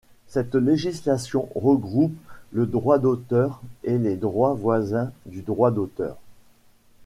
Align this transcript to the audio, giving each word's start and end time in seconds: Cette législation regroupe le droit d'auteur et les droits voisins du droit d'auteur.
Cette 0.25 0.55
législation 0.55 1.47
regroupe 1.53 2.15
le 2.53 2.65
droit 2.65 2.97
d'auteur 2.97 3.61
et 3.83 3.99
les 3.99 4.15
droits 4.15 4.55
voisins 4.55 5.11
du 5.27 5.43
droit 5.43 5.69
d'auteur. 5.69 6.17